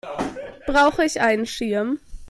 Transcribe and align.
Brauche 0.65 1.05
ich 1.05 1.21
einen 1.21 1.45
Schirm? 1.45 1.99